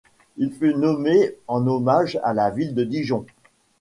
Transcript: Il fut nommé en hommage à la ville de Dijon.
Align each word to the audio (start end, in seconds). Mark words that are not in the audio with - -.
Il 0.37 0.51
fut 0.51 0.73
nommé 0.73 1.35
en 1.47 1.67
hommage 1.67 2.19
à 2.23 2.33
la 2.33 2.49
ville 2.49 2.73
de 2.73 2.83
Dijon. 2.83 3.23